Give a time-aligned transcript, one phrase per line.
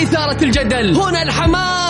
[0.00, 0.96] وإثارة الجدل.
[0.96, 1.89] هنا الحماس.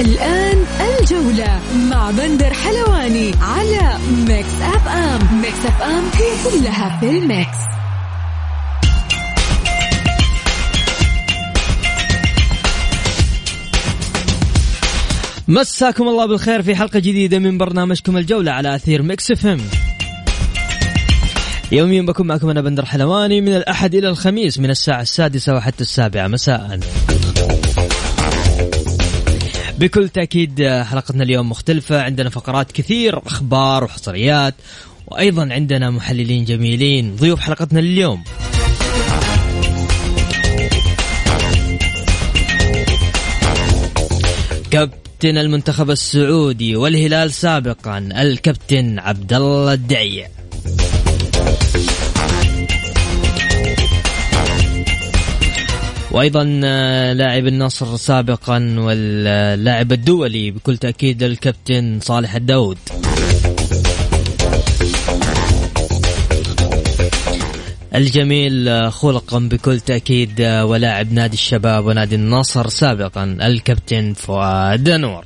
[0.00, 0.64] الآن
[1.00, 5.40] الجولة مع بندر حلواني على ميكس أف أم.
[5.42, 7.56] ميكس أف أم هي كلها في الميكس.
[15.48, 19.60] مساكم الله بالخير في حلقة جديدة من برنامجكم الجولة على أثير ميكس أف أم.
[21.72, 26.28] يوميا بكون معكم أنا بندر حلواني من الأحد إلى الخميس من الساعة السادسة وحتى السابعة
[26.28, 26.80] مساءً.
[29.78, 32.02] بكل تأكيد حلقتنا اليوم مختلفة.
[32.02, 34.54] عندنا فقرات كثير أخبار وحصريات
[35.06, 37.16] وأيضا عندنا محللين جميلين.
[37.16, 38.24] ضيوف حلقتنا اليوم
[44.70, 50.28] كابتن المنتخب السعودي والهلال سابقا الكابتن عبد الله الدعيع
[56.10, 62.78] وأيضا آه، لاعب النصر سابقا واللاعب الدولي بكل تأكيد الكابتن صالح الداود
[67.94, 75.24] الجميل آه، خلقا بكل تأكيد آه، ولاعب نادي الشباب ونادي النصر سابقا الكابتن فؤاد نور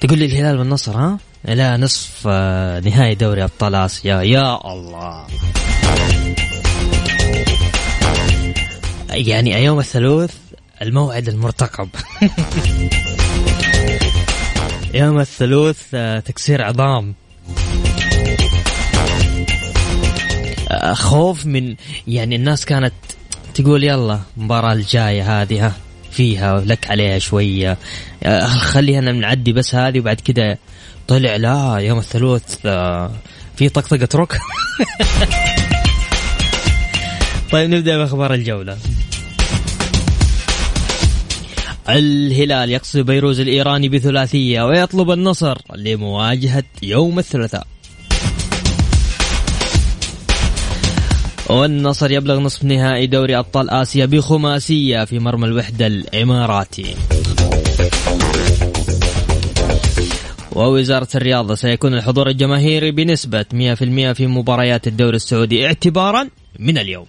[0.00, 1.18] تقول لي الهلال والنصر ها؟
[1.54, 4.22] لا نصف آه، نهائي دوري أبطال آسيا.
[4.22, 5.26] يا الله.
[9.10, 10.34] يعني يوم الثلاث
[10.82, 11.88] الموعد المرتقب.
[14.94, 17.14] يوم الثلاث آه، تكسير عظام.
[20.70, 22.94] آه، خوف من يعني الناس كانت
[23.54, 25.72] تقول يلا المباراة الجاية هذه ها
[26.10, 27.78] فيها لك عليها شوية.
[28.60, 30.58] خليها نعدي بس هذه وبعد كده
[31.08, 33.10] طلع لا يوم الثلاث آه،
[33.56, 34.38] في طقطقة رك
[37.52, 38.76] طيب نبدأ بأخبار الجولة.
[41.88, 47.66] الهلال يقصد بيروز الإيراني بثلاثية ويطلب النصر لمواجهة يوم الثلاثاء.
[51.46, 56.94] والنصر يبلغ نصف نهائي دوري أبطال آسيا بخماسية في مرمى الوحدة الإماراتي.
[60.52, 66.28] ووزارة الرياضة سيكون الحضور الجماهيري بنسبة 100% في مباريات الدوري السعودي اعتبارا
[66.58, 67.06] من اليوم.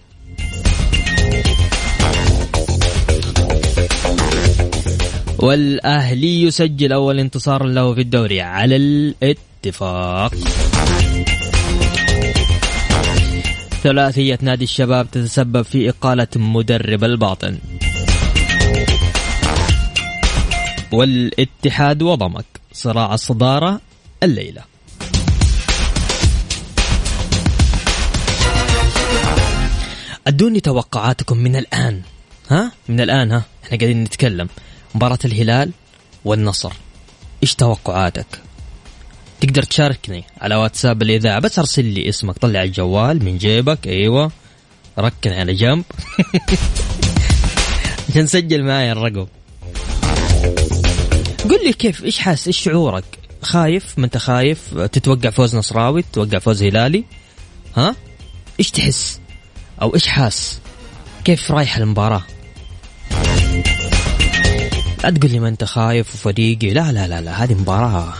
[5.38, 10.34] والأهلي يسجل أول انتصار له في الدوري على الاتفاق.
[13.82, 17.58] ثلاثية نادي الشباب تتسبب في إقالة مدرب الباطن.
[20.92, 22.59] والاتحاد وضمك.
[22.80, 23.80] صراع الصدارة
[24.22, 24.62] الليلة.
[30.26, 32.02] أدوني توقعاتكم من الآن.
[32.50, 34.48] ها؟ من الآن ها؟ إحنا قاعدين نتكلم.
[34.94, 35.70] مباراة الهلال
[36.24, 36.72] والنصر.
[37.42, 38.40] إيش توقعاتك؟
[39.40, 42.38] تقدر تشاركني على واتساب الإذاعة؟ بس أرسل لي اسمك.
[42.38, 43.86] طلع الجوال من جيبك.
[43.86, 44.32] أيوه.
[44.98, 45.84] ركن على جنب.
[48.08, 49.26] عشان نسجل معايا الرقم.
[51.44, 53.04] قل لي كيف إيش حاس إيش شعورك؟
[53.42, 57.04] خايف؟ ما أنت خايف؟ تتوقع فوز نصراوي؟ تتوقع فوز هلالي؟
[57.76, 57.96] ها؟
[58.58, 59.20] إيش تحس؟
[59.82, 60.58] أو إيش حاس؟
[61.24, 62.22] كيف رايح المباراة؟
[65.04, 68.14] لا تقول لي ما أنت خايف وفريقي لا لا لا لا هذه مباراة.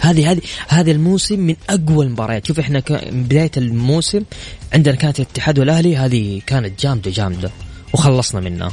[0.00, 2.46] هذه هذه هذا الموسم من أقوى المباريات.
[2.46, 4.22] شوف إحنا من بداية الموسم
[4.74, 7.50] عندنا كانت الاتحاد والأهلي هذه كانت جامدة جامدة
[7.92, 8.72] وخلصنا منها.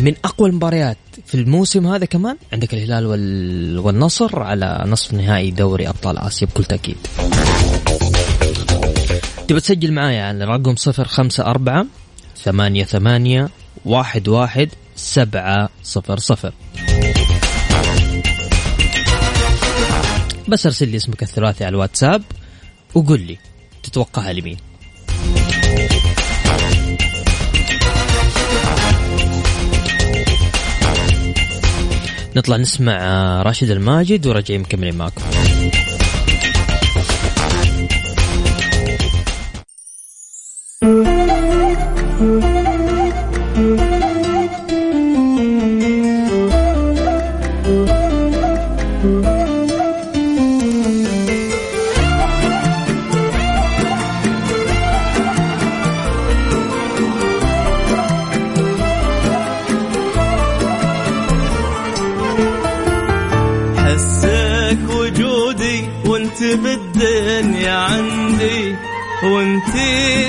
[0.00, 0.96] من أقوى المباريات.
[1.26, 3.78] في الموسم هذا كمان عندك الهلال وال...
[3.78, 6.96] والنصر على نصف نهائي دوري أبطال آسيا بكل تأكيد.
[9.48, 11.86] تبى تسجل معايا على رقم صفر خمسة أربعة
[12.42, 13.48] ثمانية ثمانية
[13.84, 16.52] واحد واحد سبعة صفر صفر.
[20.48, 22.22] بس أرسل لي اسمك الثلاثي على الواتساب
[22.94, 23.38] وقول لي
[23.82, 24.56] تتوقعها لمين.
[32.36, 32.98] نطلع نسمع
[33.42, 35.22] راشد الماجد وراجعين مكملين معكم.
[66.38, 68.76] جيت بالدنيا عندي
[69.22, 69.70] وانت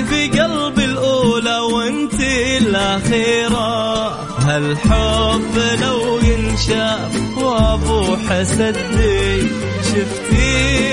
[0.08, 2.20] في قلبي الأولى وانت
[2.60, 4.08] الأخيرة.
[4.40, 9.48] هالحب لو ينشاف وأبو حسدي
[9.84, 10.87] شفتي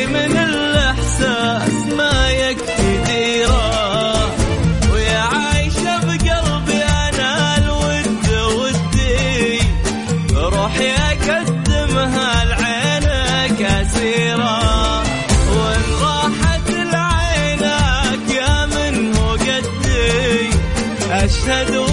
[21.46, 21.85] 太多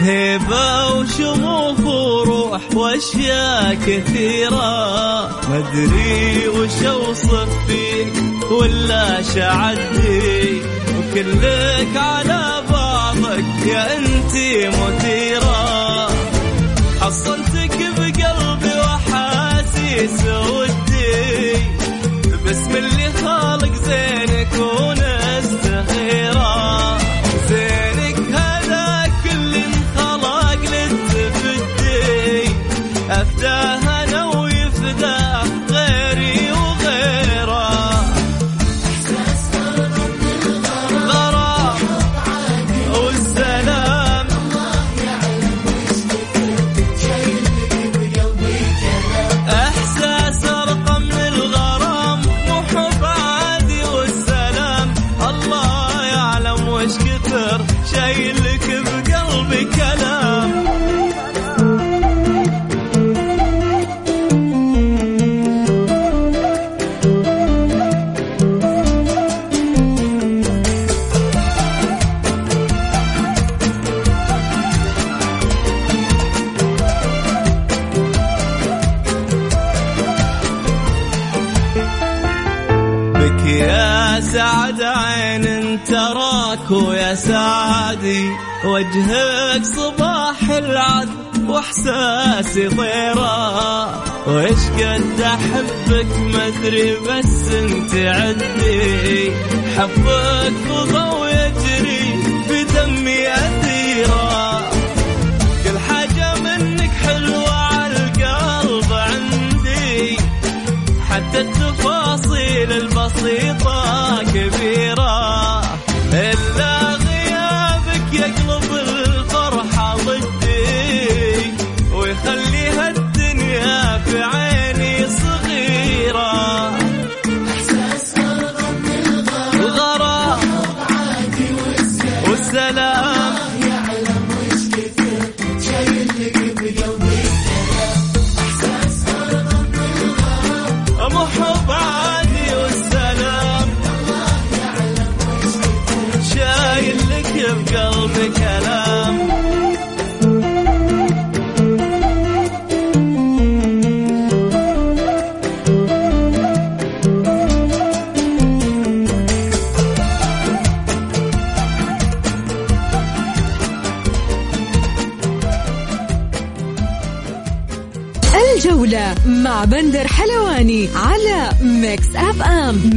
[0.00, 5.28] هبة وشموخ وروح وأشياء كثيرة.
[5.50, 8.12] مدري وش أوصف فيك
[8.50, 10.60] ولا شعدي
[10.98, 16.08] وكلك على بعضك يا أنتي مثيرة
[17.00, 17.45] حصلت
[59.74, 59.95] got
[96.66, 99.30] ادري بس انت عندي
[99.76, 100.45] حظك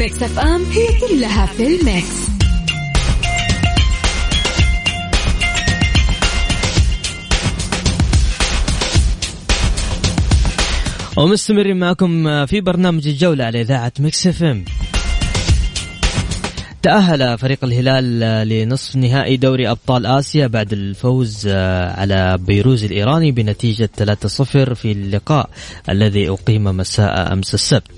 [0.10, 2.30] ميكس اف ام هي كلها في الميكس.
[11.18, 14.66] ومستمرين معكم في برنامج الجولة على إذاعة ميكس اف ام.
[16.82, 24.06] تأهل فريق الهلال لنصف نهائي دوري أبطال آسيا بعد الفوز على بيروز الإيراني بنتيجة 3-0
[24.74, 25.50] في اللقاء
[25.89, 27.92] الذي أقيم مساء أمس السبت.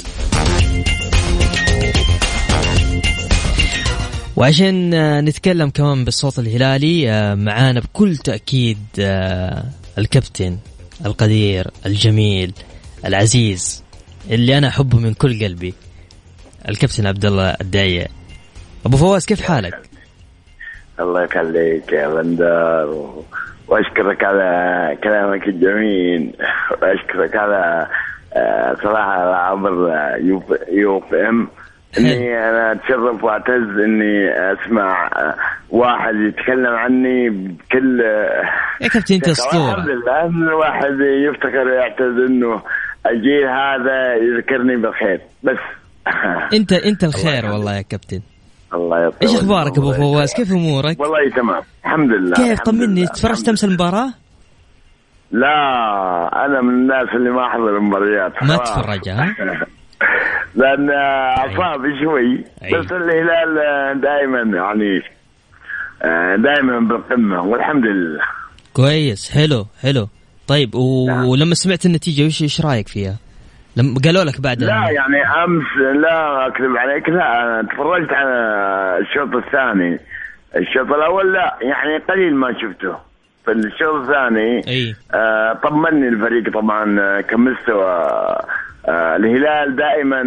[4.36, 4.90] وعشان
[5.26, 8.78] نتكلم كمان بالصوت الهلالي معانا بكل تأكيد
[9.98, 10.58] الكابتن
[11.06, 12.54] القدير الجميل
[13.06, 13.84] العزيز
[14.32, 15.74] اللي أنا أحبه من كل قلبي
[16.70, 18.08] الكابتن عبد الله الداية
[18.86, 19.80] أبو فواز كيف حالك؟
[21.00, 23.12] الله يخليك يا بندر.
[23.68, 26.34] وأشكرك على كلامك الجميل
[26.82, 27.88] وأشكرك على
[28.34, 29.94] آه، صراحة على عبر
[30.72, 31.48] يوف إم
[31.98, 35.36] إني أنا اتشرف وأعتز إني أسمع آه،
[35.70, 38.00] واحد يتكلم عني بكل
[38.82, 39.84] يا كابتن انت اسطوره
[40.26, 40.96] إن الواحد
[41.30, 42.62] يفتخر ويعتز إنه
[43.10, 45.58] الجيل هذا يذكرني بالخير بس
[46.58, 48.22] أنت أنت الخير والله يا كابتن
[48.74, 49.94] الله يطول إيش أخبارك أبو.
[49.94, 53.08] فواز كيف أمورك؟ والله تمام الحمد لله كيف طمني.
[53.08, 54.14] تفرجت أمس المباراة؟
[55.32, 55.56] لا
[56.46, 58.58] أنا من الناس اللي ما أحضر المباريات ما.
[58.58, 59.36] تتفرج، ها؟
[60.56, 62.74] لأن اعصابي شوي أي.
[62.74, 65.02] بس الهلال دائما يعني
[66.38, 68.22] دائما بالقمة والحمد لله
[68.74, 70.08] كويس حلو حلو
[70.48, 70.76] طيب.
[71.08, 71.26] نعم.
[71.26, 73.16] ولما سمعت النتيجة وش إيش رأيك فيها؟
[73.78, 75.64] لما قالوا لك بعد لا يعني أمس
[76.02, 78.36] لا أكذب عليك لا أنا تفرجت على
[79.02, 80.00] الشوط الثاني
[80.56, 82.96] الشوط الأول لا يعني قليل ما شفته
[83.46, 88.46] في الشوط الثاني أي آه، طمني الفريق طبعا آه، كمستوى آه،
[88.90, 90.22] الهلال دائما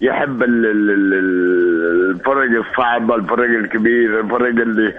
[0.00, 4.94] يحب ال- ال- ال- ال- الفرق الصعبة الفرق الكبير الفرق اللي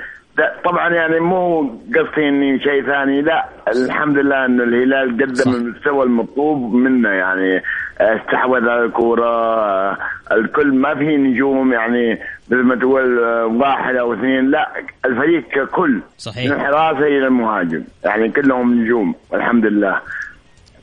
[0.65, 1.61] طبعا يعني مو
[1.95, 5.11] قصدي اني شيء ثاني لا الحمد لله انه الهلال.
[5.11, 7.61] قدم المستوى المطلوب منه يعني
[7.99, 9.97] استحوذ على الكورة آه،
[10.31, 12.19] الكل ما في نجوم يعني
[12.51, 14.71] مثل ما تقول آه، واحد أو اثنين لا
[15.05, 16.45] الفريق ككل صحيح.
[16.45, 19.99] من الحراسه إلى المهاجم يعني كلهم نجوم والحمد لله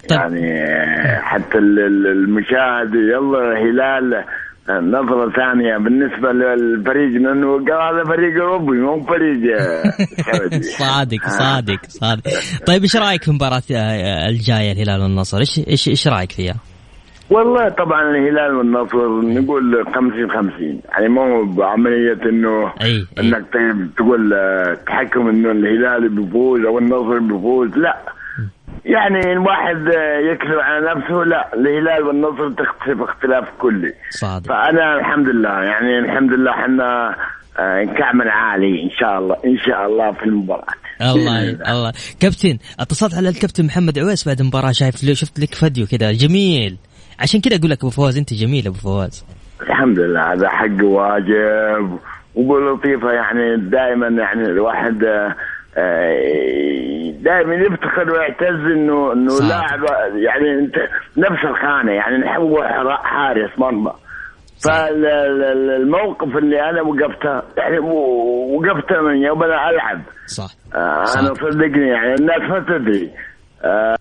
[0.09, 0.19] طيب.
[0.21, 4.25] يعني آه، حتى ال- ال- المشاهد يلا الهلال
[4.71, 9.83] آه، نظرة ثانية بالنسبة للفريق لأنه قال هذا فريق أوروبي مو فريق آه،
[10.61, 12.23] سعودي صادق صادق صادق
[12.67, 16.55] طيب إيش رأيك في المباراه آه، الجاية الهلال والنصر؟ إيش إيش إيش رأيك فيها؟
[17.31, 23.05] والله طبعا الهلال والنصر نقول 50 50 يعني مو بعملية إنه أي، أي.
[23.21, 27.99] إنك ت- تقول آه، تحكم إنه الهلال بيفوز أو النصر بيفوز لا
[28.85, 33.93] يعني الواحد آه، يكذب على نفسه لا الهلال والنصر تختلف اختلاف كلي.
[34.11, 34.49] صادق.
[34.49, 37.17] فأنا الحمد لله يعني الحمد لله إحنا
[37.59, 40.75] آه، كعمل عالي إن شاء الله إن شاء الله في المباراة.
[41.01, 41.93] الله الله.
[42.21, 46.77] كابتن اتصلت على الكابتن محمد عويس بعد المباراة شايف له شفت لك فيديو كذا جميل.
[47.21, 49.25] عشان كذا أقول لك أبو فواز أنت جميل أبو فواز.
[49.63, 51.99] الحمد لله هذا حق واجب
[52.35, 55.35] وبلطيفه يعني دائما يعني الواحد آه،
[57.23, 59.49] دائما يفتخر ويعتز إنه إنه.
[59.49, 59.85] لاعب
[60.17, 60.75] يعني أنت
[61.17, 63.93] نفس الخانة يعني حرا- حارس مرمى
[64.65, 71.21] فالموقف اللي أنا وقفته يعني وقفته من يوم أنا ألعب صح آه، صح.
[71.21, 73.11] أنا صدقني يعني الناس ما تدري
[73.65, 73.97] آه،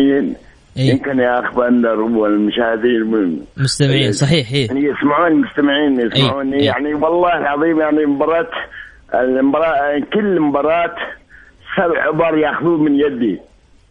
[0.00, 0.34] إيه.
[0.76, 6.66] يمكن يا أخ بندر والمشاهدين من- مستمعين صحيح إيه يعني يسمعون المستمعين يسمعوني إيه.
[6.66, 8.48] يعني والله العظيم يعني مباراة
[9.14, 10.94] المباراة كل مباراة
[11.76, 13.40] سبع عبر ياخذون من يدي.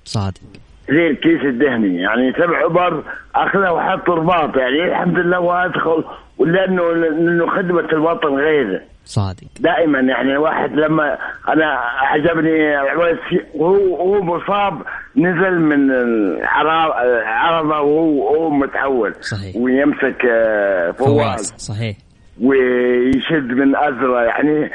[0.05, 0.41] صادق.
[0.89, 3.03] زي الكيس الدهني يعني سبع عبر
[3.35, 4.57] أخذه وحط رباط.
[4.57, 6.03] يعني الحمد لله وادخل
[6.37, 8.81] ولأنه لأنه خدمة الوطن غيره.
[9.05, 9.47] صادق.
[9.59, 11.17] دائما يعني الواحد لما
[11.49, 11.65] أنا
[12.01, 13.17] عجبني العويس
[13.55, 14.81] وهو هو مصاب
[15.15, 19.55] نزل من العرضة وهو هو متعود صحيح.
[19.55, 21.95] ويمسك آه، فواز صحيح.
[22.41, 24.21] ويشد من أزرة.
[24.21, 24.71] يعني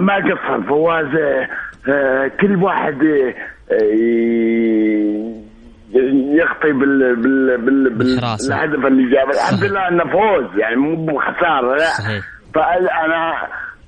[0.00, 1.48] ما قصر فواز آه،
[1.88, 3.02] آه، كل واحد
[3.72, 3.76] آه،
[6.34, 7.90] يخطي بال بال بال.
[7.94, 9.64] بالهدف اللي جابه الحمد.
[9.64, 12.24] لله إنه فوز يعني مو بخسارة لا صحيح.
[12.54, 13.32] فانا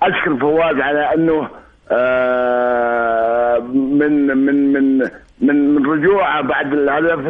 [0.03, 1.49] أشكر فواز على إنه
[1.91, 4.99] آه، من من من
[5.41, 7.27] من من رجوعه بعد الهدف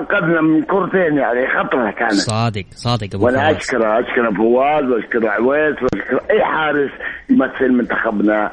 [0.00, 5.76] أنقذنا من كرتين يعني خطرة كانت صادق صادق أبو وأنا أشكره أشكره فواز وأشكره عويس
[5.82, 6.90] واشكر أي حارس
[7.30, 8.50] يمثل منتخبنا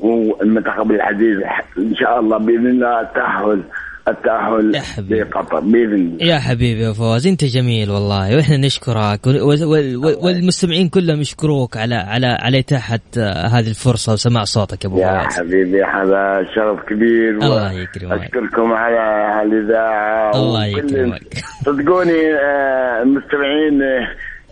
[0.00, 1.38] والمنتخب العزيز
[1.78, 3.62] إن شاء الله باذن الله التأهل
[4.08, 5.20] التاهل يا حبيبي.
[5.20, 9.64] لقطر بإذن الله يا حبيبي يا فواز أنت جميل والله وإحنا نشكرك وال- وال-
[9.96, 14.98] وال- والمستمعين كلهم يشكروك على على على إتاحة آه، هذه الفرصة وسماع صوتك يا أبو
[14.98, 18.22] يا فواز حبيبي هذا شرف كبير الله يكرمك.
[18.22, 21.22] أشكركم على الإذاعة الله يكرمك.
[21.64, 23.82] صدقوني آه، المستمعين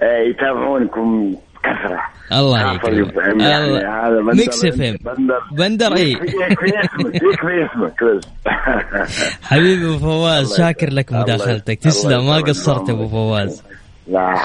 [0.03, 1.37] آه، يتابعونكم
[1.67, 2.01] بكثره
[2.33, 3.15] الله يكرمك.
[3.41, 4.97] يعني هذا بندر ميكس اف ام.
[5.05, 6.13] بندر بندر اي.
[6.13, 12.37] يكفي اسمك يكفي اسمك بس حبيبي أبو فواز شاكر لك مداخلتك تسلم ما.
[12.37, 13.63] قصرت أبو فواز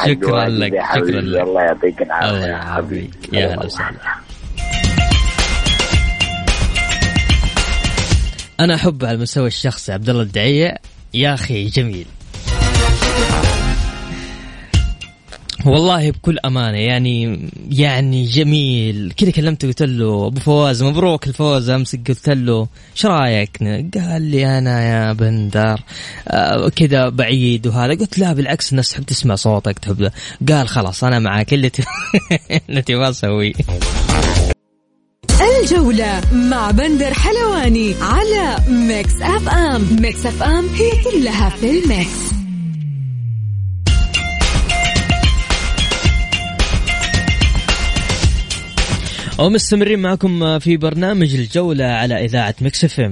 [0.05, 0.73] شكراً لك،.
[0.95, 1.41] شكراً لك.
[1.41, 3.33] الله يعطيك العافية الله يعافيك.
[3.33, 3.97] يا هلا وسهلا.
[8.59, 10.75] أنا أحب على المستوى الشخصي عبد الله الدعية
[11.13, 12.05] يا أخي جميل
[15.65, 19.13] والله بكل أمانة يعني يعني جميل.
[19.17, 21.69] كذا كلمته قلت له أبو فواز مبروك الفوز.
[21.69, 23.57] أمس قلت له إيش رأيك؟
[23.97, 25.79] قال لي أنا يا بندر.
[26.27, 27.93] آه كذا بعيد وهذا.
[27.93, 30.11] قلت لا بالعكس الناس تحب تسمع صوتك تحب
[30.49, 31.71] قال خلاص أنا معك اللي
[32.69, 33.53] اللي تبغى اسويه
[35.41, 39.87] الجولة مع بندر حلواني على ميكس أف أم.
[40.01, 42.40] ميكس أف أم هي كلها في الميكس.
[49.41, 53.11] ومستمرين معكم في برنامج الجولة على إذاعة مكس إف إم.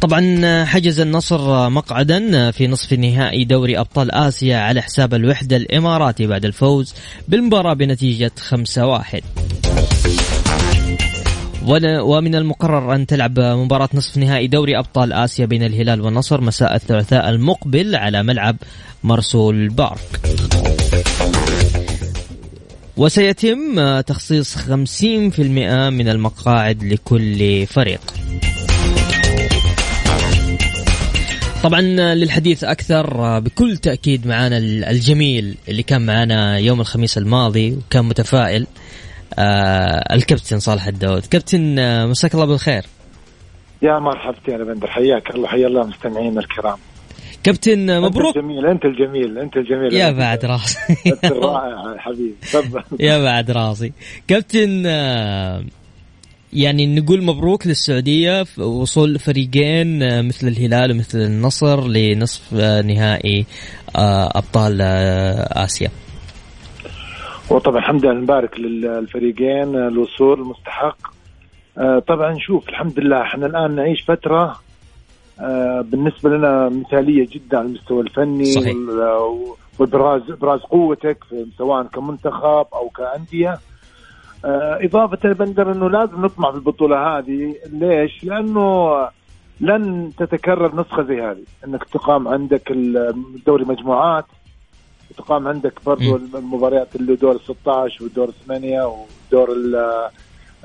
[0.00, 6.44] طبعا حجز النصر مقعدا في نصف نهائي دوري أبطال آسيا على حساب الوحدة الإماراتي بعد
[6.44, 6.94] الفوز
[7.28, 9.20] بالمباراة بنتيجة 5-1 ون-
[11.66, 17.28] ومن المقرر أن تلعب مباراة نصف نهائي دوري أبطال آسيا بين الهلال والنصر مساء الثلاثاء
[17.30, 18.56] المقبل على ملعب
[19.04, 20.20] مرسول بارك.
[22.96, 24.60] وسيتم تخصيص 50%
[25.90, 28.00] من المقاعد لكل فريق.
[31.62, 31.80] طبعا
[32.14, 38.04] للحديث أكثر آه، بكل تأكيد معنا ال- الجميل اللي كان معنا يوم الخميس الماضي وكان
[38.04, 38.66] متفائل.
[39.38, 41.26] آه الكابتن صالح الداود.
[41.26, 42.82] كابتن آه مساك الله بالخير.
[43.82, 46.78] يا مرحبتين يا بندر حياك الله حيا الله مستمعينا الكرام.
[47.42, 48.36] كابتن آه، مبروك.
[48.36, 49.92] انت الجميل أنت الجميل أنت الجميل.
[49.92, 50.78] يا بعد راسي.
[51.06, 52.34] أنت الرائع يا حبيبي.
[53.06, 53.92] يا بعد راسي.
[54.28, 55.64] كابتن آه،
[56.52, 63.46] يعني نقول مبروك للسعودية في وصول فريقين مثل الهلال ومثل النصر لنصف نهائي
[63.96, 64.82] أبطال
[65.52, 65.90] آسيا.
[67.50, 70.96] وطبعا الحمد لله نبارك للفريقين الوصول المستحق
[71.78, 74.56] آه، طبعا شوف الحمد لله إحنا الآن نعيش فترة
[75.40, 78.76] آه، بالنسبة لنا مثالية جدا على المستوى الفني صحيح.
[79.78, 81.24] وابراز ابراز قوتك
[81.58, 83.58] سواء كمنتخب أو كأندية
[84.44, 88.96] آه، إضافة لبندر إنه لازم نطمع في البطولة هذه ليش؟ لأنه
[89.60, 94.24] لن تتكرر نسخة زي هذه إنك تقام عندك الدوري مجموعات
[95.10, 96.16] وتقام عندك برضو.
[96.16, 98.82] المباريات اللي دور ال 16 ودور الثمانيه
[99.30, 99.76] ودور ال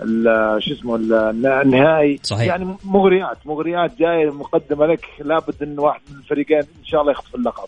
[0.01, 1.13] ال- شو اسمه ال-
[1.45, 2.47] النهائي صحيح.
[2.47, 7.35] يعني مغريات مغريات جاية مقدمة لك لابد إن واحد من الفريقين إن شاء الله يخطف
[7.35, 7.67] اللقب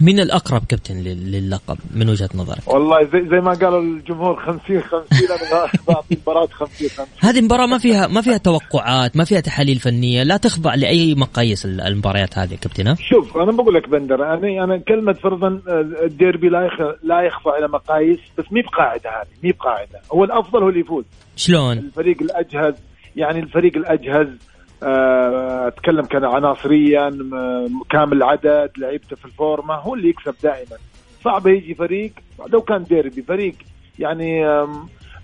[0.00, 4.80] من الأقرب كابتن لل- للقب من وجهة نظرك والله زي زي ما قالوا الجمهور 50
[4.80, 9.40] 50 أنا بعطي المباراه 50 50 هذه المباراة ما فيها ما فيها توقعات ما فيها
[9.40, 14.34] تحاليل فنية لا تخضع لأي مقاييس ال- المباريات هذه كابتن؟ شوف أنا بقول لك بندر
[14.34, 16.80] أنا أنا كلمة فرضا آه، الديربي لا يخ...
[17.02, 21.04] لا يخضع إلى مقاييس بس مي بقاعدة هذه مي بقاعدة هو الأفضل هو اللي يفوز
[21.36, 22.74] شلون؟ الفريق الأجهز
[23.16, 24.28] يعني الفريق الأجهز
[25.68, 27.10] أتكلم كان عناصريا
[27.90, 30.76] كامل العدد لعيبته في الفورمة هو اللي يكسب دائما.
[31.24, 32.12] صعب يجي فريق
[32.48, 33.54] لو كان ديربي فريق
[33.98, 34.68] يعني آه،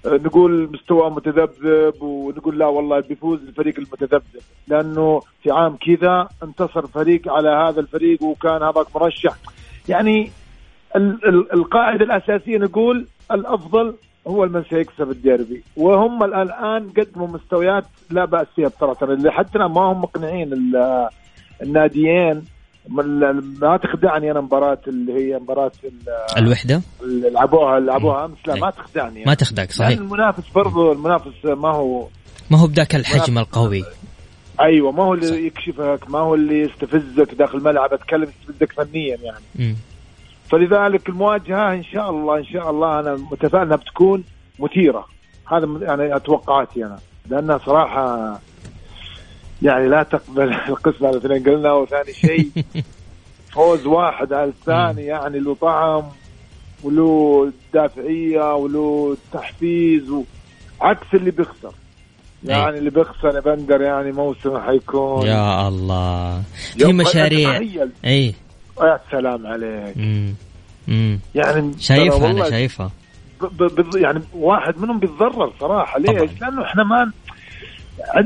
[0.07, 4.43] نقول مستوى متذبذب ونقول لا والله بيفوز الفريق المتذبذب.
[4.69, 9.35] لأنه في عام كذا انتصر فريق على هذا الفريق وكان هذاك مرشح.
[9.89, 10.31] يعني
[10.97, 13.95] ال- ال- القاعدة الأساسية نقول الأفضل
[14.29, 15.63] هو من سيكسب الديربي.
[15.77, 19.07] وهم الآن قدموا مستويات لا بأس فيها بصراحة.
[19.13, 21.09] اللي حتى ما هم مقنعين ال-
[21.63, 22.45] الناديين.
[22.89, 28.39] ما تخدعني أنا مباراة اللي هي مباراة ال- الوحدة؟ اللي لعبوها لعبوها أمس.
[28.47, 28.61] لا أي.
[28.61, 29.89] ما تخدعني ما تخدعك صحيح.
[29.91, 32.07] لأن المنافس برضو المنافس ما هو
[32.51, 33.85] ما هو بذاك الحجم القوي.
[34.61, 35.47] أيوه ما هو اللي.
[35.47, 37.93] يكشفك ما هو اللي يستفزك داخل الملعب.
[37.93, 39.45] أتكلم يستفزك فنيا يعني.
[39.59, 39.77] مم.
[40.51, 44.25] فلذلك المواجهة إن شاء الله إن شاء الله أنا متفائل إنها بتكون
[44.59, 45.07] مثيرة.
[45.49, 46.99] هذا يعني توقعاتي أنا.
[47.29, 48.39] لأنها صراحة
[49.63, 51.43] يعني لا تقبل القسم على اثنين.
[51.45, 52.51] قلنا وثاني شيء.
[53.55, 56.05] فوز واحد على الثاني يعني له طعم
[56.85, 60.25] وله دافعية وله تحفيز و
[60.81, 61.73] عكس اللي بيخسر.
[62.45, 66.43] يعني اللي بيخسر يا بندر يعني موسم حيكون يا الله.
[66.79, 67.61] في مشاريع.
[68.05, 68.35] أي.
[68.83, 70.35] يا سلام عليك امم
[70.89, 72.91] امم يعني شايفها أنا شايفها
[73.43, 76.51] ب- ب- يعني واحد منهم بيتضرر صراحة ليش؟ طبعاً.
[76.51, 77.13] لأنه إحنا ما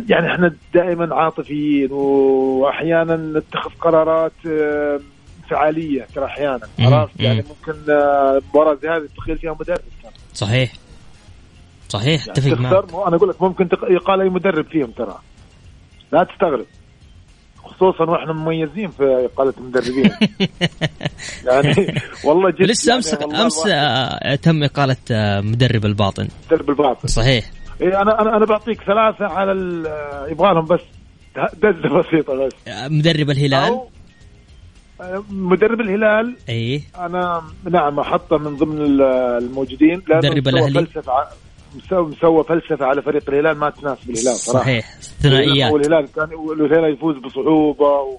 [0.09, 5.01] يعني إحنا دائما عاطفيين واحيانا نتخذ قرارات آه،
[5.43, 6.95] انفعاليه ترى أحيانا مم.
[6.95, 7.45] عرفت يعني مم.
[7.49, 9.79] ممكن آه، مباراة زي هذه تخيل فيها مدرب.
[10.35, 10.73] صحيح
[11.89, 15.19] صحيح يعني أتفق معك تخسر مو- أنا أقول لك ممكن يقال أي مدرب فيهم ترى
[16.13, 16.67] لا تستغرب
[17.65, 20.11] خصوصا وإحنا مميزين في إقالة المدربين.
[21.47, 26.29] يعني والله جد لسه يعني امس والله أمس آه، تم إقالة آه، مدرب الباطن.
[26.47, 27.09] مدرب الباطن.
[27.09, 27.51] صحيح.
[27.81, 30.81] إيه أنا أنا أنا بعطيك ثلاثة على ال- يبغى لهم بس.
[31.63, 32.53] دزة بسيطة بس.
[32.69, 33.81] آه، مدرب الهلال.
[35.01, 36.37] آه، مدرب الهلال.
[36.49, 36.83] إي.
[36.99, 39.03] أنا نعم أحطه من ضمن ال-
[39.45, 41.27] الموجودين لأنه مدرب مسوى الأهلي؟ فلسفة
[42.07, 44.65] مسوي فلسفة على فريق الهلال ما تناسب الهلال صراحة.
[44.65, 44.95] صحيح.
[45.29, 48.19] ثنائيات والهلال كان والهلال يفوز بصعوبة و...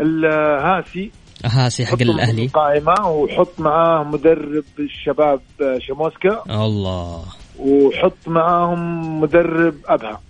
[0.00, 1.10] الهاسي.
[1.44, 2.44] هاسي حق الأهلي.
[2.44, 5.40] القائمة وحط معاه مدرب الشباب
[5.78, 6.42] شاموسكا.
[6.64, 7.24] الله.
[7.58, 10.20] وحط معاهم مدرب أبها.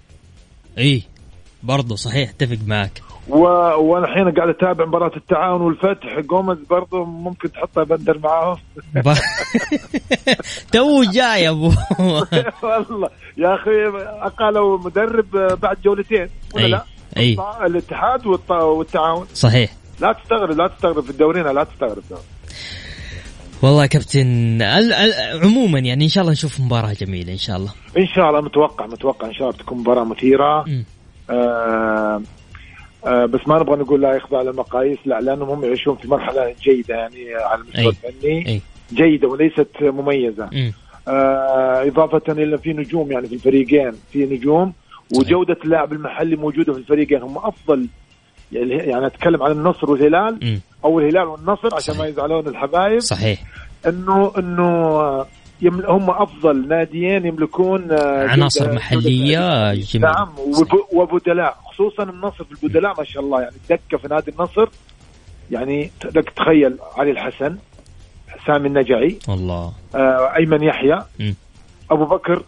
[0.79, 1.03] اي
[1.63, 3.03] برضو صحيح اتفق معك.
[3.29, 3.39] و...
[3.81, 6.21] وأنا الحين قاعد أتابع مباراة التعاون والفتح.
[6.21, 8.57] جوميز برضه ممكن تحطه بندر معاهم.
[10.73, 11.73] تو جاي يا أبو.
[12.63, 13.11] والله.
[13.37, 13.71] يا أخي
[14.23, 15.31] أقالوا مدرب
[15.63, 16.71] بعد جولتين ولا أي.
[16.71, 16.85] لا؟
[17.17, 17.37] أي.
[17.67, 19.27] الاتحاد والط- والتعاون.
[19.35, 19.71] صحيح.
[20.01, 22.03] لا تستغرب لا تستغرب في الدورين لا تستغرب.
[23.63, 27.57] والله يا كابتن ال- ال- عموما يعني إن شاء الله نشوف مباراة جميلة إن شاء
[27.57, 27.71] الله.
[27.99, 30.65] إن شاء الله متوقع متوقع إن شاء الله تكون مباراة مثيرة.
[31.31, 32.23] آه
[33.07, 37.35] بس ما نبغى نقول لا يخضع للمقاييس لا لأنهم هم يعيشون في مرحلة جيدة يعني
[37.35, 37.89] على المستوى.
[38.09, 38.61] الفني
[38.93, 40.73] جيدة وليست مميزة مم.
[41.09, 44.73] آه إضافة إلى في نجوم يعني في الفريقين في نجوم
[45.19, 47.87] وجودة اللاعب المحلي موجودة في الفريقين هم أفضل
[48.53, 50.61] يعني أتكلم عن النصر والهلال مم.
[50.85, 51.99] أو الهلال والنصر عشان صحيح.
[52.01, 53.43] ما يزعلون الحبايب صحيح
[53.87, 55.27] إنه إنه آه،
[55.63, 62.53] يمل هم أفضل ناديين يملكون آه، عناصر محلية جميله نعم وب- وبدلاء خصوصا النصر في
[62.65, 64.69] البدلاء ما شاء الله يعني الدكه في نادي النصر.
[65.51, 67.57] يعني لك تخيل علي الحسن
[68.47, 69.73] سامي النجعي والله.
[69.95, 71.35] آه، أيمن يحيى مم.
[71.91, 72.43] أبو بكر.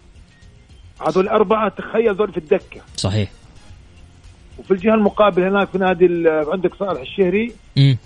[1.06, 2.80] هذول الاربعه تخيل ذول في الدكة.
[2.96, 3.30] صحيح.
[4.58, 7.52] وفي الجهة المقابل هناك في نادي عندك صالح الشهري.
[7.76, 7.96] مم.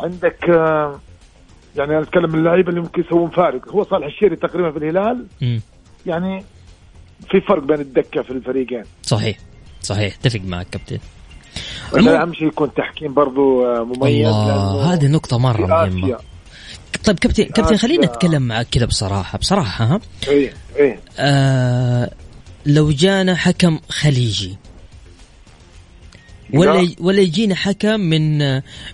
[0.00, 1.00] عندك آه،
[1.76, 3.68] يعني أنا أتكلم من اللعيبة اللي ممكن يسوون فارق.
[3.68, 5.26] هو صالح الشهري تقريبا في الهلال.
[6.06, 6.44] يعني
[7.30, 8.82] في فرق بين الدكة في الفريقين.
[9.02, 9.36] صحيح.
[9.82, 10.14] صحيح.
[10.14, 10.98] أتفق معك كابتن.
[11.92, 14.26] ولا أهم شيء يكون تحكيم برضو آه، مميز.
[14.26, 16.18] الله هذه نقطة مرة مهمة.
[17.04, 17.76] طيب كابتن كابتن.
[17.76, 19.38] خلينا نتكلم معك كذا بصراحة.
[19.38, 21.00] بصراحة ها؟ إيه إيه.
[21.18, 22.10] آه
[22.66, 24.58] لو جانا حكم خليجي
[26.58, 26.94] ولا لا.
[27.00, 28.38] ولا يجينا حكم من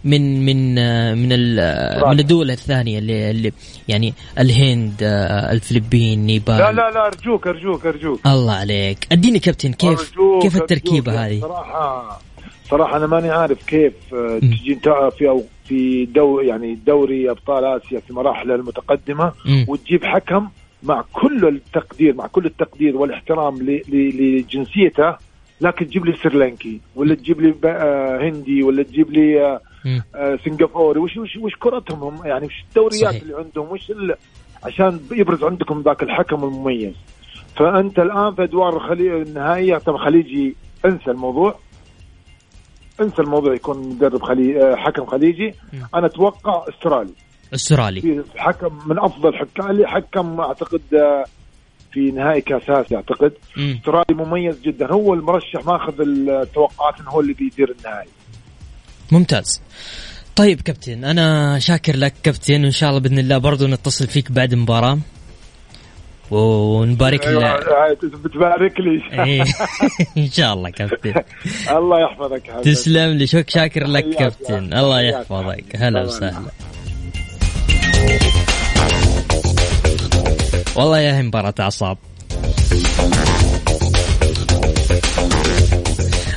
[0.05, 0.75] من من
[1.19, 1.29] من
[2.09, 3.53] من الدول الثانية اللي, اللي
[3.89, 4.95] يعني الهند
[5.53, 10.57] الفلبين نيبال لا لا لا أرجوك أرجوك أرجوك الله عليك أديني كابتن كيف كيف.
[10.57, 12.21] التركيبه هذه صراحة
[12.71, 14.39] صراحة أنا ماني عارف كيف آه،.
[14.39, 14.81] تجي
[15.19, 19.33] في أو في دو يعني دوري أبطال آسيا في مراحل المتقدمة.
[19.69, 20.49] وتجيب حكم
[20.83, 25.17] مع كل التقدير مع كل التقدير والإحترام لجنسيته
[25.61, 29.61] لكن تجيب لي سريلانكي ولا تجيب لي آه، هندي ولا تجيب لي آه،.
[30.15, 31.01] آه، سنغافوري.
[31.01, 33.23] وش وش وش كرتهم؟ هم يعني وش الدوريات صحيح.
[33.23, 34.15] اللي عندهم؟ وش ال...
[34.65, 36.95] عشان يبرز عندكم ذاك الحكم المميز.
[37.57, 39.23] فأنت الآن في أدوار الخلي...
[39.23, 41.55] النهائية طبعا خليجي انسى الموضوع.
[43.01, 44.77] انسى الموضوع يكون مدرب خلي...
[44.77, 45.55] حكم خليجي.
[45.95, 47.13] أنا أتوقع أسترالي.
[47.55, 48.25] أسترالي.
[48.37, 50.83] حكم من أفضل حكام اللي حكم أعتقد
[51.93, 53.33] في نهائي كاس آسيا أعتقد.
[53.59, 54.93] استرالي مميز جدا.
[54.93, 58.09] هو المرشح ماخذ التوقعات إنه هو اللي بيدير النهائي.
[59.13, 59.63] ممتاز.
[60.37, 64.53] طيب كابتن أنا شاكر لك كابتن وإن شاء الله بإذن الله برضو نتصل فيك بعد
[64.53, 64.99] المباراه
[66.31, 69.03] ونبارك أيوة، لك بتبارك لي.
[69.25, 69.45] إيه.
[70.19, 71.15] إن شاء الله كابتن.
[71.79, 72.63] الله يحفظك حبيبي.
[72.73, 73.27] تسلم لي.
[73.27, 74.75] شك شاكر لك كابتن.
[74.75, 75.01] الله.
[75.01, 75.65] يحفظك.
[75.77, 76.03] هلا.
[76.03, 76.51] وسهلا.
[80.77, 81.99] والله يا هي مباراة أعصاب.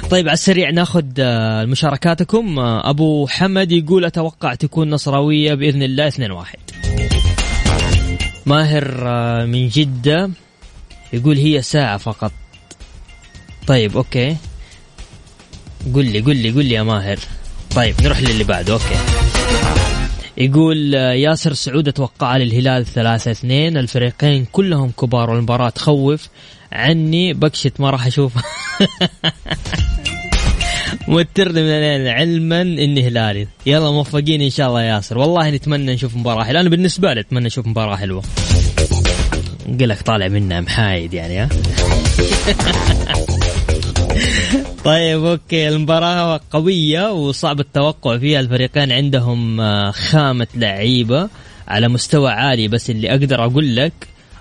[0.10, 6.10] طيب على السريع ناخذ آه، مشاركاتكم آه، أبو حمد يقول أتوقع تكون نصراوية بإذن الله
[6.10, 6.60] 2-1
[8.46, 10.30] ماهر آه، من جدة
[11.14, 12.32] يقول هي ساعة فقط.
[13.68, 14.38] طيب okay.
[15.96, 17.20] قل لي قل لي قل لي يا ماهر.
[17.76, 18.74] طيب نروح للي بعده.
[18.74, 19.23] okay.
[20.38, 23.78] يقول آه، ياسر سعود أتوقع للهلال ثلاثة اثنين.
[23.78, 26.30] الفريقين كلهم كبار والمباراة تخوف
[26.72, 27.34] عني.
[27.34, 28.44] بكشت ما راح اشوفها
[31.08, 33.48] موترني من الليل علما إني هلالي.
[33.66, 35.18] يلا موفقين إن شاء الله يا ياسر.
[35.18, 36.62] والله نتمنى نشوف مباراة حلوة.
[36.62, 38.24] أنا بالنسبة لي أتمنى أشوف مباراة حلوة.
[39.80, 41.50] قلك طالع منها محايد يعني ها؟
[44.86, 48.40] طيب أوكي المباراة قوية وصعب التوقع فيها.
[48.40, 51.30] الفريقين عندهم آه، خامة لعيبة
[51.68, 53.94] على مستوى عالي بس اللي أقدر أقول لك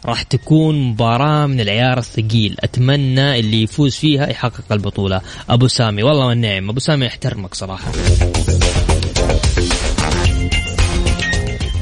[0.04, 2.56] راح تكون مباراة من العيار الثقيل.
[2.60, 5.20] أتمنى اللي يفوز فيها يحقق البطولة.
[5.50, 7.92] أبو سامي والله والنعم أبو سامي يحترمك صراحة.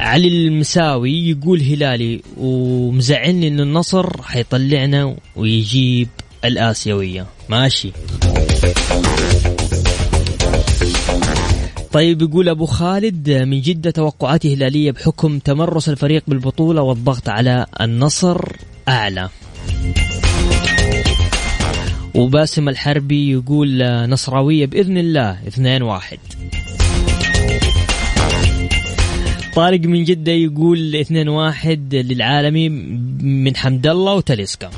[0.00, 6.08] علي المساوي يقول هلالي ومزعلني انه النصر حيطلعنا ويجيب
[6.44, 7.26] الآسيوية.
[7.48, 7.92] ماشي.
[11.92, 18.40] طيب يقول أبو خالد من جدة توقعاتي هلالية بحكم تمرس الفريق بالبطولة والضغط على النصر
[18.88, 19.28] أعلى.
[22.14, 26.18] وباسم الحربي يقول نصراوية بإذن الله اثنين واحد.
[29.54, 32.68] طارق من جدة يقول اثنين واحد للعالمي
[33.22, 34.70] من حمد الله وتاليسكا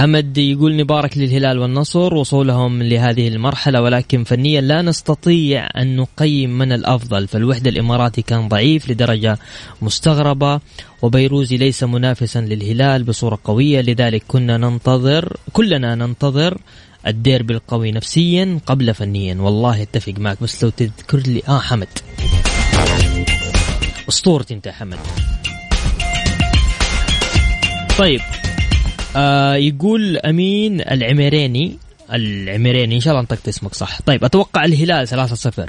[0.00, 6.72] حمد يقول نبارك للهلال والنصر وصولهم لهذه المرحلة ولكن فنيا لا نستطيع أن نقيم من
[6.72, 7.28] الأفضل.
[7.28, 9.38] فالوحدة الإماراتي كان ضعيف لدرجة
[9.82, 10.60] مستغربة
[11.02, 13.80] وبيروزي ليس منافسا للهلال بصورة قوية.
[13.80, 16.58] لذلك كنا ننتظر كلنا ننتظر
[17.06, 19.34] الديربي القوي نفسيا قبل فنيا.
[19.34, 21.88] والله أتفق معك بس لو تذكر لي آه حمد.
[24.08, 24.98] اسطورتي أنت حمد.
[27.98, 28.20] طيب.
[29.16, 31.78] آه يقول أمين العميريني.
[32.12, 34.00] العميريني إن شاء الله انطقت اسمك صح.
[34.06, 35.62] طيب أتوقع الهلال 3-0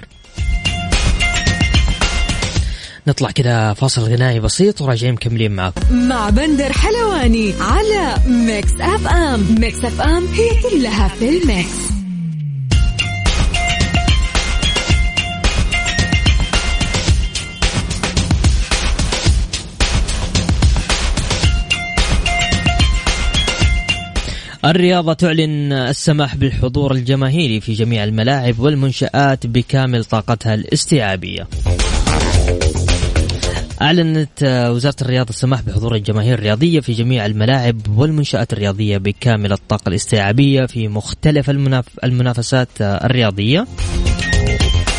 [3.08, 5.82] نطلع كده فاصل غنائي بسيط وراجعين مكملين معاكم.
[6.08, 12.01] مع بندر حلواني على Mix FM Mix FM هي كلها في ال mix
[24.66, 31.48] الرياضة تعلن السماح بالحضور الجماهيري في جميع الملاعب والمنشآت بكامل طاقتها الاستيعابية.
[33.82, 40.66] أعلنت وزارة الرياضة السماح بحضور الجماهير الرياضية في جميع الملاعب والمنشآت الرياضية بكامل الطاقة الاستيعابية
[40.66, 43.68] في مختلف المناف المنافسات الرياضية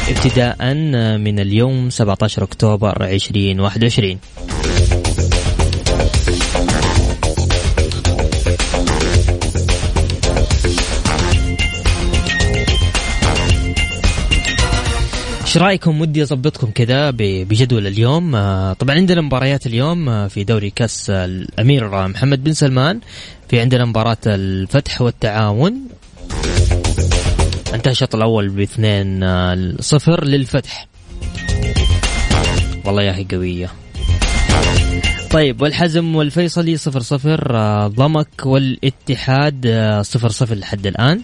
[0.09, 0.75] ابتداء
[1.19, 4.19] من اليوم 17 أكتوبر 2021
[15.53, 18.35] إيش رأيكم؟ ودي أظبطكم كذا بجدول اليوم.
[18.35, 23.01] آه، طبعا عندنا مباريات اليوم آه، في دوري كأس الأمير محمد بن سلمان
[23.49, 25.75] في عندنا مباراة الفتح والتعاون.
[27.75, 30.87] انتهى الشوط الأول باثنين آه، صفر للفتح.
[32.85, 33.71] والله يا أخي قوية.
[35.31, 39.67] طيب والحزم والفيصلي صفر صفر ضمك والاتحاد
[40.03, 41.21] صفر صفر لحد الآن.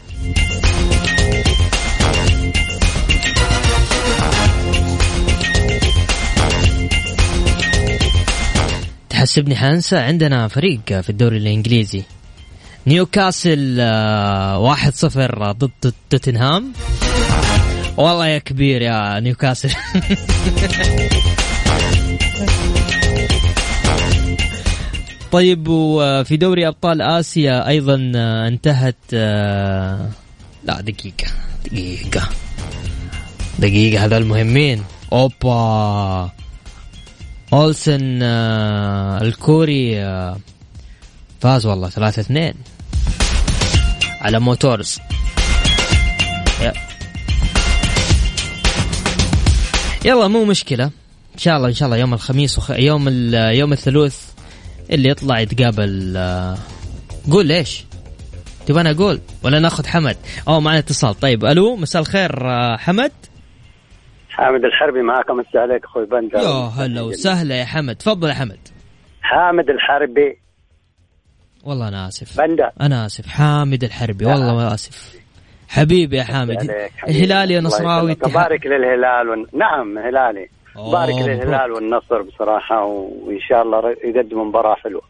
[9.29, 12.03] تحسبني حنسى عندنا فريق في الدوري الإنجليزي.
[12.87, 16.73] نيوكاسل آه، واحد صفر ضد توتنهام.
[17.97, 19.71] والله يا كبير يا نيوكاسل.
[25.33, 30.09] طيب وفي دوري أبطال آسيا أيضا آه، انتهت آه،
[30.65, 31.27] لا دقيقة
[31.65, 32.29] دقيقة.
[33.59, 34.85] دقيقة هذول مهمين.
[35.13, 36.31] أوبا.
[37.53, 40.37] اولسن آه الكوري آه
[41.41, 42.55] فاز والله ثلاثة اثنين
[44.21, 44.99] على موتورز.
[50.05, 50.85] يلا مو مشكلة.
[50.85, 52.71] إن شاء الله إن شاء الله يوم الخميس وخ...
[52.71, 53.35] يوم ال...
[53.57, 54.17] يوم الثلاث
[54.91, 56.59] اللي يطلع يتقابل آه
[57.31, 57.85] قول ليش؟
[58.67, 60.17] تبغى أنا أقول ولا ناخذ حمد؟
[60.49, 61.21] أو معنا اتصال.
[61.21, 62.31] طيب ألو مساء الخير
[62.79, 63.13] حمد؟
[64.39, 66.39] حامد الحربي معك مسي عليك أخوي بندر.
[66.39, 67.97] يا هلا وسهلا يا حمد.
[67.97, 68.59] تفضل يا حمد.
[69.23, 70.39] حامد الحربي.
[71.65, 72.41] والله أنا آسف.
[72.41, 72.71] بندر.
[72.81, 73.27] أنا آسف.
[73.27, 74.27] حامد الحربي.
[74.27, 75.15] والله ما آسف.
[75.69, 76.71] حبيبي يا حامد.
[77.09, 78.15] هلالي نصراوي.
[78.15, 79.47] بارك للهلال ون...
[79.53, 80.49] نعم هلالي.
[80.77, 85.03] بارك للهلال والنصر بصراحة وإن شاء الله يقدموا مباراة حلوة.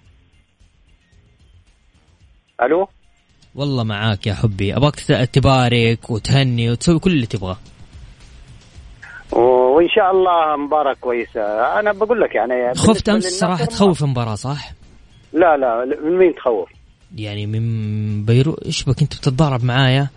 [2.63, 2.89] ألو؟
[3.55, 4.77] والله معاك يا حبي.
[4.77, 4.95] أبغاك
[5.33, 7.57] تبارك وتهني وتسوي كل اللي تبغاه.
[9.79, 11.41] وإن شاء الله مباراة كويسة
[11.81, 14.73] أنا بقول لك يعني خفت أمس للنصر صراحة ما- تخوف المباراة صح؟
[15.33, 16.69] لا لا من مين تخوف؟
[17.17, 20.09] يعني من بيروت إيش بك أنت بتتضارب معايا؟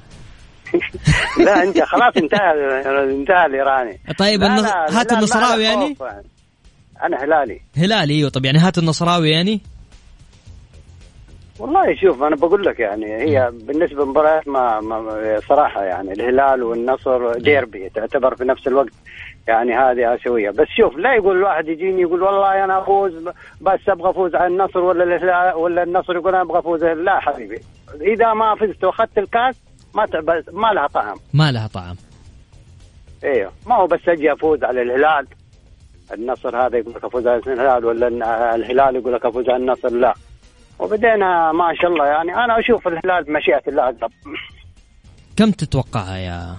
[1.46, 2.52] لا أنت خلاص انتهى
[3.20, 4.66] انتهى الإيراني طيب النص...
[4.66, 5.98] هات النصراوي يعني؟
[7.04, 9.62] أنا هلالي هلالي أيوه طب يعني هات النصراوي يعني؟
[11.60, 17.34] والله شوف أنا بقول لك يعني هي بالنسبة لمباريات ما, ما صراحة يعني الهلال والنصر
[17.38, 18.94] ديربي تعتبر في نفس الوقت
[19.48, 23.14] يعني هذه اسيويه بس شوف لا يقول الواحد يجيني يقول والله أنا أفوز
[23.62, 26.84] بس أبغى أفوز على النصر ولا ولا النصر يقول أنا أبغى أفوز.
[26.84, 27.62] لا حبيبي
[28.02, 29.56] إذا ما فزت وأخذت الكاس
[29.96, 30.08] ما
[30.52, 31.18] ما لها طعم.
[31.34, 31.96] ما لها طعم.
[33.24, 35.28] إيوه ما هو بس أجي أفوز على الهلال.
[36.14, 38.08] النصر هذا يقول لك أفوز على الهلال ولا
[38.56, 40.14] الهلال يقول لك أفوز على النصر؟ لا.
[40.80, 43.96] وبدينا ما شاء الله يعني أنا أشوف الهلال بمشيئة الله.
[45.38, 46.56] كم تتوقعها يا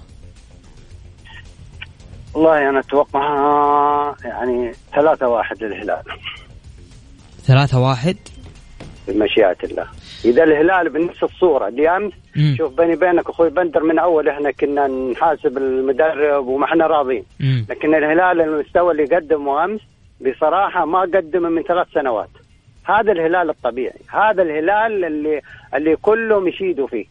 [2.35, 6.03] والله أنا أتوقع يعني ثلاثة واحد للهلال.
[7.42, 8.16] ثلاثة واحد؟
[9.09, 9.87] بمشيئة الله.
[10.25, 11.88] إذا الهلال بنفس الصورة دي
[12.37, 12.55] مم.
[12.59, 17.66] شوف بيني وبينك أخوي بندر من أول إحنا كنا نحاسب المدرب وما إحنا راضين مم.
[17.71, 19.81] لكن الهلال المستوى اللي قدمه أمس
[20.21, 22.31] بصراحة ما قدمه من ثلاث سنوات.
[22.85, 24.01] هذا الهلال الطبيعي.
[24.09, 25.40] هذا الهلال اللي
[25.75, 27.07] اللي كلهم يشيدوا فيه.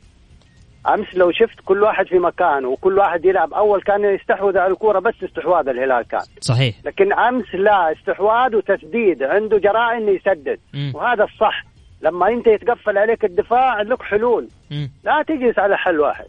[0.87, 4.99] امس لو شفت كل واحد في مكانه وكل واحد يلعب اول كان يستحوذ على الكورة
[4.99, 6.21] بس استحواذ الهلال كان.
[6.39, 6.75] صحيح.
[6.85, 10.59] لكن امس لا استحواذ وتسديد عنده جراءه إنه يسدد.
[10.73, 10.91] مم.
[10.95, 11.63] وهذا الصح.
[12.01, 14.47] لما انت يتقفل عليك الدفاع لك حلول.
[14.71, 14.91] مم.
[15.03, 16.25] لا تجلس على حل واحد.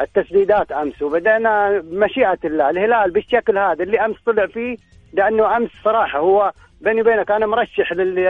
[0.00, 2.70] التسديدات امس وبدأنا بمشيئة الله.
[2.70, 4.76] الهلال بالشكل هذا اللي امس طلع فيه
[5.12, 8.22] لأنه امس صراحة هو بيني وبينك أنا مرشح للي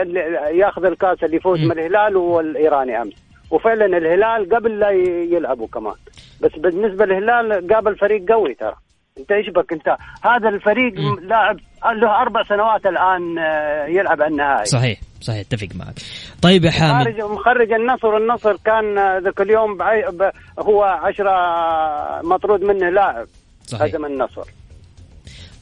[0.57, 1.59] ياخذ الكاس اللي يفوز.
[1.59, 3.32] من الهلال والايراني امس.
[3.53, 4.89] وفعلا الهلال قبل لا
[5.35, 5.95] يلعبوا كمان.
[6.41, 8.75] بس بالنسبة للهلال قابل فريق قوي ترى.
[9.17, 11.19] انت إيش بك؟ انت هذا الفريق مم.
[11.19, 14.65] لاعب له أربع سنوات الآن آه، يلعب على النهائي.
[14.65, 15.95] صحيح صحيح اتفق معك.
[16.41, 17.03] طيب يا حامد.
[17.03, 19.77] خارج مخرج النصر النصر كان آه، ذاك اليوم.
[20.59, 21.31] هو عشرة
[22.23, 23.27] مطرود منه لاعب.
[23.67, 23.83] صحيح.
[23.83, 24.43] هزم النصر.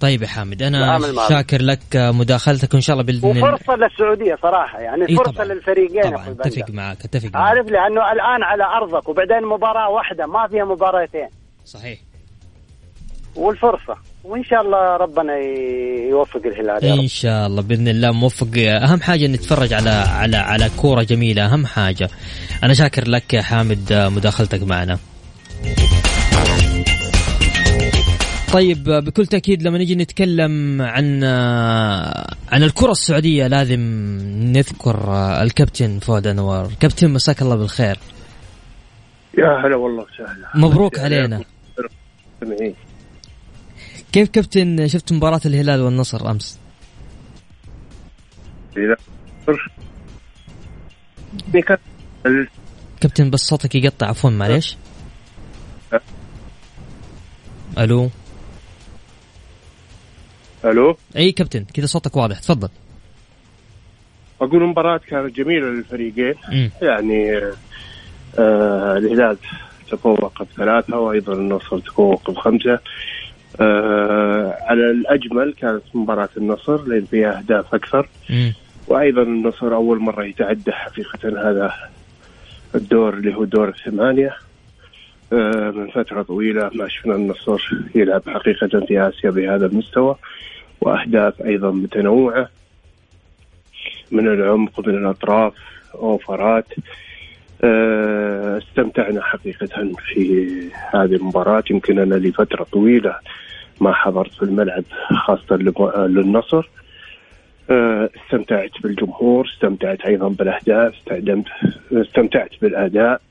[0.01, 0.99] طيب يا حامد أنا.
[1.29, 3.53] شاكر لك مداخلتك وان شاء الله بإذن الله.
[3.53, 5.45] وفرصة للسعودية صراحة يعني إيه فرصة طبعاً.
[5.45, 6.69] للفريقين طبعا أتفق.
[6.69, 7.35] معك أتفق معك.
[7.35, 11.27] عارف لأنه الآن على أرضك وبعدين مباراة واحدة ما فيها مباراتين.
[11.65, 11.99] صحيح.
[13.35, 15.33] والفرصة وإن شاء الله ربنا
[16.09, 18.47] يوفق الهلال إن شاء الله بإذن الله موفق.
[18.57, 22.09] أهم حاجة نتفرج على على على كورة جميلة أهم حاجة.
[22.63, 24.97] أنا شاكر لك يا حامد مداخلتك معنا.
[28.53, 31.23] طيب بكل تأكيد لما نجي نتكلم عن
[32.51, 33.79] عن الكرة السعودية لازم
[34.51, 37.97] نذكر الكابتن فؤاد انور كابتن مساك الله بالخير.
[39.37, 40.47] يا هلا والله وسهلا.
[40.55, 41.43] مبروك علينا.
[44.11, 46.25] كيف كابتن شفت مباراة الهلال والنصر
[52.25, 52.47] ال-
[53.01, 54.07] كابتن بس صوتك يقطع.
[54.07, 54.77] عفوا معليش.
[57.77, 58.09] ألو؟
[60.65, 62.69] ألو؟ إي كابتن كذا صوتك واضح تفضل.
[64.41, 66.33] أقول المباراة كانت جميلة للفريقين.
[66.51, 66.71] مم.
[66.81, 67.37] يعني
[68.39, 69.37] آه الهلال
[69.91, 72.79] تفوق بثلاثة وأيضا النصر تفوق بخمسة
[73.61, 78.09] آه على الأجمل كانت مباراة النصر لأن فيها أهداف أكثر.
[78.29, 78.53] مم.
[78.87, 81.73] وأيضا النصر أول مرة يتعدى حقيقة هذا
[82.75, 84.27] الدور اللي هو دور الثمانية.
[84.29, 84.50] آه،
[85.71, 87.59] من فترة طويلة ما شفنا النصر
[87.95, 90.15] يلعب حقيقة في آسيا بهذا المستوى
[90.81, 92.49] وأهداف أيضا متنوعة
[94.11, 95.53] من العمق من الأطراف
[95.95, 96.65] أوفرات.
[97.63, 100.51] آه، استمتعنا حقيقة في
[100.93, 101.63] هذه المباراة.
[101.69, 103.15] يمكن أنا لفترة طويلة
[103.81, 104.83] ما حضرت في الملعب
[105.25, 106.69] خاصة لم- للنصر.
[107.69, 110.93] آه، استمتعت بالجمهور استمتعت أيضا بالأهداف
[111.91, 113.21] استمتعت بالأداء.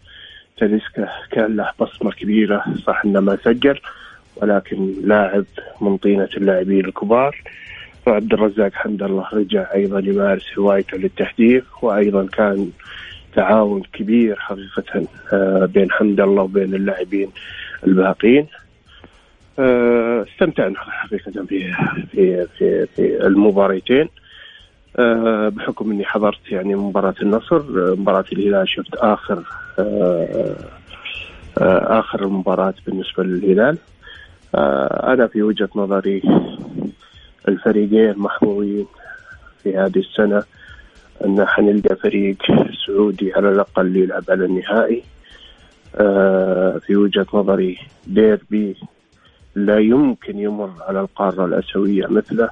[0.61, 3.79] تاليسكا كأن له بصمة كبيرة صح إنه ما سجل
[4.37, 5.45] ولكن لاعب
[5.81, 7.43] من طينة اللاعبين الكبار.
[8.07, 12.71] وعبد الرزاق حمد الله رجع أيضا يمارس هوايته للتهديف وأيضا كان
[13.35, 17.31] تعاون كبير حقيقة آه، بين حمد الله وبين اللاعبين
[17.87, 18.47] الباقين.
[19.59, 21.73] آه، استمتعنا حقيقة في
[22.13, 24.09] في في, في المباراتين
[24.99, 27.63] آه، بحكم إني حضرت يعني مباراة النصر
[27.97, 29.43] مباراة الهلال شفت آخر
[31.59, 33.79] آخر المباراة بالنسبة للهلال.
[34.55, 36.23] آه، أنا في وجهة نظري
[37.49, 38.87] الفريقين محظوظين
[39.63, 40.43] في هذه السنة
[41.25, 42.37] أن حنلقى فريق
[42.87, 45.03] سعودي على الأقل يلعب على النهائي.
[45.97, 48.77] آه، في وجهة نظري ديربي
[49.55, 52.51] لا يمكن يمر على القارة الآسيوية مثله.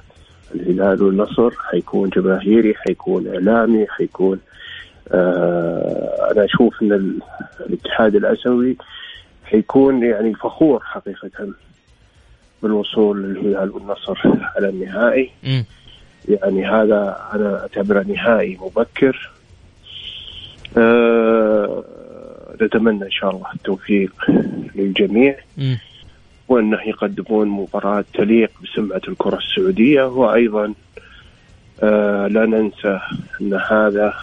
[0.55, 4.49] الهلال والنصر حيكون جماهيري حيكون إعلامي حيكون آه
[6.31, 7.19] أنا أشوف أن ال-
[7.59, 8.77] الاتحاد الآسيوي
[9.45, 11.29] حيكون يعني فخور حقيقة
[12.63, 14.17] بالوصول للهلال والنصر
[14.55, 15.31] على النهائي.
[16.29, 19.31] يعني هذا أنا أعتبره نهائي مبكر
[20.77, 21.83] آه
[22.61, 24.13] نتمنى إن شاء الله التوفيق
[24.75, 25.77] للجميع مم.
[26.47, 30.73] وأنه يقدمون مباراة تليق بسمعة الكرة السعودية وأيضا
[31.83, 32.99] آه لا ننسى
[33.41, 34.13] أن هذا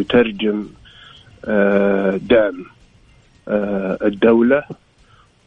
[0.00, 0.66] يترجم
[1.44, 2.64] آه دعم
[3.48, 4.64] آه الدولة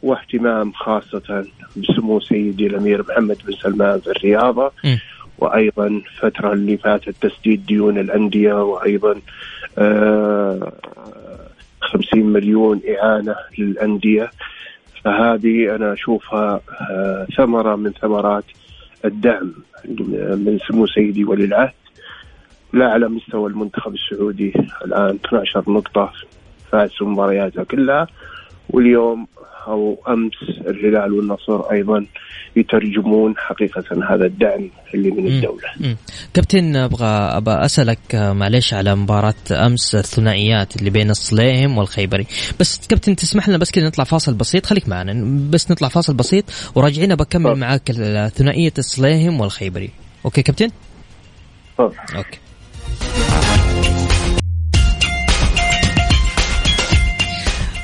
[0.02, 1.46] واهتمام خاصة
[1.76, 4.72] بسمو سيدي الأمير محمد بن سلمان في الرياضة.
[5.38, 9.20] وأيضا الفترة اللي فاتت تسديد ديون الأندية وأيضا
[9.78, 10.72] آه
[11.80, 14.30] 50 مليون إعانة للأندية
[15.04, 18.44] فهذه أنا أشوفها آه ثمرة من ثمرات
[19.04, 19.52] الدعم
[20.44, 21.72] من سمو سيدي ولي العهد
[22.72, 24.52] لا على مستوى المنتخب السعودي
[24.84, 26.12] الآن 12 نقطة
[26.72, 28.06] فاز مبارياته كلها
[28.70, 29.26] واليوم
[29.66, 30.32] أو أمس
[30.66, 32.06] الهلال والنصر أيضا
[32.56, 35.68] يترجمون حقيقة هذا الدعم اللي من الدولة.
[35.80, 35.96] مم.
[36.34, 42.26] كابتن أبغى أبغى أسألك آه، معلش على مباراة أمس الثنائيات اللي بين الصليهم والخيبري.
[42.60, 45.12] بس كابتن تسمح لنا بس كذا نطلع فاصل بسيط؟ خليك معنا
[45.50, 46.44] بس نطلع فاصل بسيط
[46.74, 47.54] وراجعين بكمل.
[47.54, 47.92] معاك
[48.34, 49.90] ثنائية الصليهم والخيبري.
[50.24, 50.70] okay كابتن.
[51.80, 52.38] okay.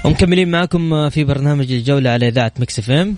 [0.04, 3.14] ومكملين معكم في برنامج الجولة على إذاعة Mix FM.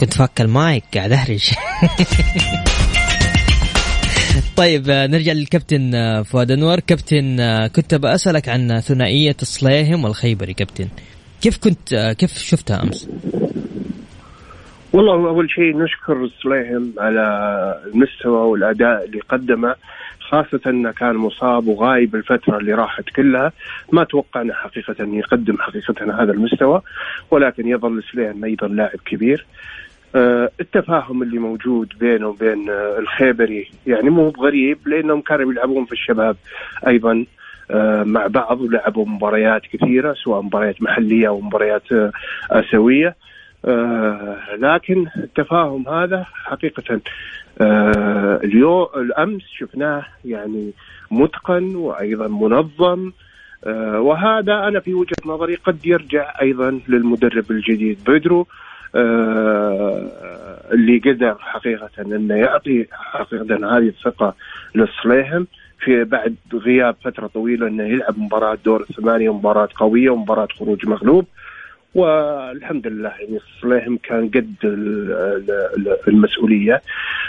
[0.00, 1.50] كنت فاك المايك قاعد أهرج.
[4.56, 6.80] طيب نرجع للكابتن فؤاد أنور.
[6.80, 10.88] كابتن كنت بسألك عن ثنائية الصليهم والخيبري كابتن.
[11.42, 13.08] كيف كنت كيف شفتها أمس؟
[14.96, 17.24] والله أول شيء نشكر سليهم على
[17.86, 19.74] المستوى والأداء اللي قدمه
[20.20, 23.52] خاصة إنه كان مصاب وغايب الفترة اللي راحت كلها،
[23.92, 26.82] ما توقعنا حقيقة أن يقدم حقيقة هذا المستوى
[27.30, 29.46] ولكن يظل سليم أيضا لاعب كبير.
[30.14, 35.92] آه، التفاهم اللي موجود بينه وبين آه، الخيبري يعني مو بغريب لأنهم كانوا يلعبون في
[35.92, 36.36] الشباب
[36.86, 37.24] أيضا
[37.70, 41.82] آه، مع بعض ولعبوا مباريات كثيرة سواء مباريات محلية أو مباريات
[42.50, 43.08] آسيوية.
[43.08, 43.14] آه
[44.58, 47.00] لكن التفاهم هذا حقيقة
[47.60, 50.72] آه اليوم الأمس شفناه يعني
[51.10, 53.12] متقن وأيضا منظم
[53.64, 58.46] آه وهذا أنا في وجهة نظري قد يرجع أيضا للمدرب الجديد بيدرو
[58.94, 60.10] آه
[60.72, 64.34] اللي قدر حقيقة أنه يعطي حقيقة هذه الثقة
[64.74, 65.46] للصليهم
[65.80, 71.26] في بعد غياب فترة طويلة أنه يلعب مباراة دور الثمانية مباراة قوية ومباراة خروج مغلوب.
[71.94, 75.12] والحمد لله يعني صليهم كان قد ال-
[75.76, 76.82] ال- المسؤولية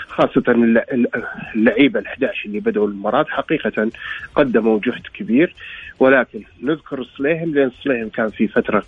[0.07, 1.07] خاصة الل- الل-
[1.55, 3.91] اللعيبة ال11 اللي بدأوا المباراه حقيقة
[4.35, 5.55] قدموا جهد كبير.
[5.99, 8.83] ولكن نذكر صليهم لأن صليهم كان في فترة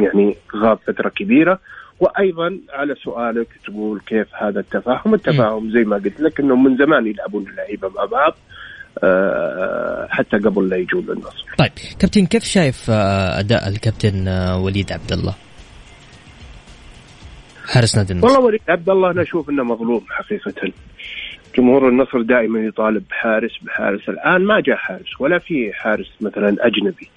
[0.00, 1.58] يعني غاب فترة كبيرة.
[2.00, 7.06] وأيضا على سؤالك تقول كيف هذا التفاهم؟ التفاهم زي ما قلت لك انهم من زمان
[7.06, 8.36] يلعبون اللعيبة مع بعض.
[10.10, 11.44] حتى قبل لا يجون للنصر.
[11.58, 15.34] طيب كابتن كيف شايف آه، أداء الكابتن آه، وليد عبد الله؟
[17.66, 20.72] حارس نادي النصر والله وليد عبد الله أنا أشوف إنه مظلوم حقيقة
[21.56, 27.08] جمهور النصر دائما يطالب بحارس بحارس الآن ما جاء حارس ولا في حارس مثلا أجنبي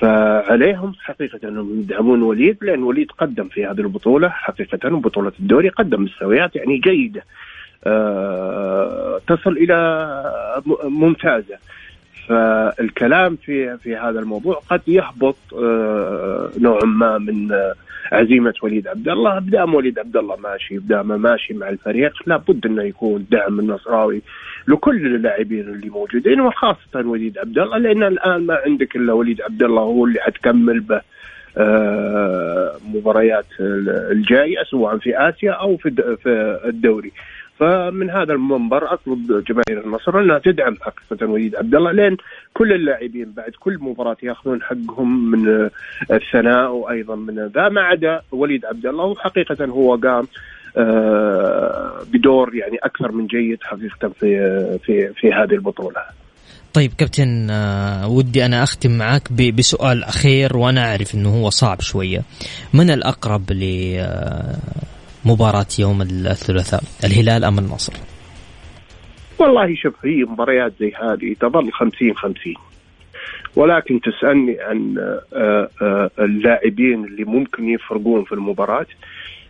[0.00, 6.02] فعليهم حقيقة أنهم يدعمون وليد لأن وليد قدم في هذه البطولة حقيقة وبطولة الدوري قدم
[6.02, 7.24] مستويات يعني جيدة
[7.86, 9.74] آه تصل إلى
[10.66, 11.56] م- ممتازة.
[12.28, 17.74] فالكلام في في هذا الموضوع قد يهبط آه نوعا ما من آه
[18.12, 19.38] عزيمة وليد عبد الله.
[19.38, 24.22] بدام وليد عبد الله ماشي بدام ماشي مع الفريق لابد أنه يكون دعم النصراوي
[24.68, 29.62] لكل اللاعبين اللي موجودين وخاصة وليد عبد الله لأن الآن ما عندك إلا وليد عبد
[29.62, 31.00] الله هو اللي حتكمل به
[31.56, 33.46] آه مباريات
[34.10, 35.88] الجايه سواء في آسيا أو في
[36.64, 37.12] الدوري.
[37.62, 42.16] فمن هذا المنبر أطلب جماهير النصر أنها تدعم حقيقه وليد عبد الله لأن
[42.54, 45.68] كل اللاعبين بعد كل مباراة يأخذون حقهم من
[46.12, 50.26] الثناء وأيضا من ذا ما عدا وليد عبد الله وحقيقة هو قام
[50.76, 54.28] آه، بدور يعني أكثر من جيد حقيقة في
[54.84, 56.00] في في هذه البطولة.
[56.74, 61.80] طيب كابتن آه، ودي أنا أختم معاك ب- بسؤال أخير وأنا أعرف أنه هو صعب
[61.80, 62.22] شوية
[62.74, 63.42] من الأقرب
[65.26, 67.92] لمباراة يوم الثلاثاء الهلال أم النصر؟
[69.38, 72.54] والله شوف هي مباريات زي هذه تظل 50 50
[73.56, 74.98] ولكن تسألني عن
[75.34, 78.86] آه، آه، اللاعبين اللي ممكن يفرقون في المباراة.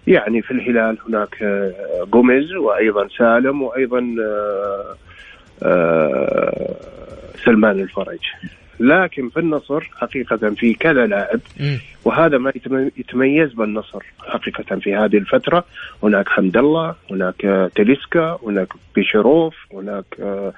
[0.07, 3.63] يعني في الهلال هناك آه، جوميز وأيضا سالم
[4.21, 4.97] آه،
[5.63, 6.75] آه،
[7.45, 8.21] سلمان الفرج.
[8.83, 11.41] لكن في النصر حقيقة في كذا لاعب.
[12.05, 15.65] وهذا ما يتم- يتميز بالنصر حقيقة في هذه الفترة
[16.03, 20.53] هناك حمد الله هناك تليسكا هناك بيشروف هناك آه،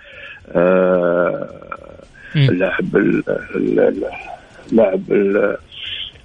[0.48, 1.48] آه،.
[2.36, 3.22] اللاعب ال-
[3.56, 4.04] ال- ال-
[4.72, 5.56] اللاعب ال-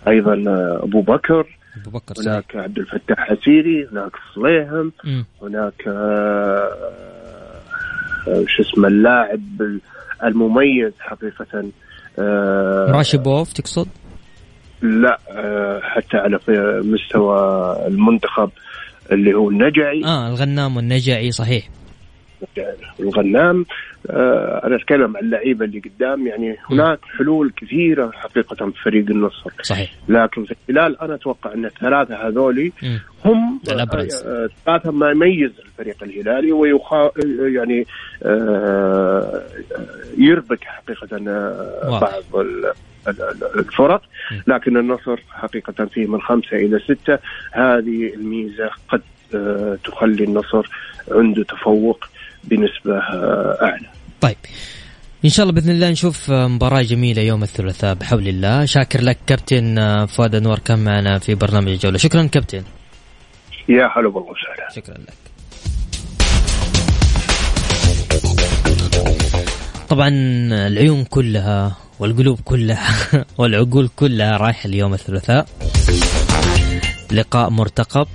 [0.07, 1.45] أيضا آه، أبو بكر
[1.81, 4.91] أبو بكر هناك عبد الفتاح حسيري هناك صليهم.
[5.41, 5.81] هناك
[8.47, 9.41] شو اسمه اللاعب
[10.23, 11.65] المميز حقيقة
[12.19, 13.87] آه، راشد بوف تقصد؟
[14.81, 16.39] لا آه، حتى على
[16.83, 17.37] مستوى
[17.87, 18.49] المنتخب
[19.11, 21.69] اللي هو النجعي آه الغنام والنجعي صحيح
[22.99, 23.65] الغنام
[24.09, 29.51] آه، أنا أتكلم عن اللعيبة اللي قدام يعني هناك حلول كثيرة حقيقة في فريق النصر
[29.61, 32.71] صحيح لكن في الهلال أنا أتوقع أن الثلاثة هذولي.
[33.25, 34.23] هم الأبرز.
[34.25, 37.85] آه، ثلاثة ما يميز الفريق الهلالي ويخا يعني
[38.23, 39.41] آه،
[40.17, 41.99] يربك حقيقة آه،.
[41.99, 42.65] بعض ال-
[43.07, 44.01] ال- ال- الفرق
[44.47, 47.19] لكن النصر حقيقة فيه من خمسة إلى ستة
[47.51, 49.01] هذه الميزة قد
[49.35, 50.69] آه، تخلي النصر
[51.11, 52.05] عنده تفوق
[52.43, 52.99] بنسبة
[53.61, 53.87] أعلى.
[54.21, 54.37] طيب.
[55.25, 58.65] إن شاء الله بإذن الله نشوف مباراة جميلة يوم الثلاثاء بحول الله.
[58.65, 61.97] شاكر لك كابتن فؤاد أنور كان معنا في برنامج الجولة.
[61.97, 62.63] شكرا كابتن.
[63.69, 64.69] يا هلا والله وسهلا.
[64.75, 65.13] شكرا لك.
[69.89, 70.09] طبعا
[70.67, 72.89] العيون كلها والقلوب كلها
[73.37, 75.45] والعقول كلها رايحة اليوم الثلاثاء.
[77.11, 78.07] لقاء مرتقب.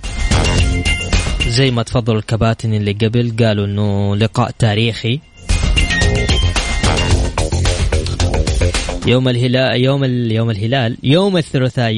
[1.54, 5.20] زي ما تفضلوا الكباتن اللي قبل قالوا إنه لقاء تاريخي
[9.06, 10.32] يوم الهلال يوم ال...
[10.32, 11.92] يوم الهلال يوم الثلاثاء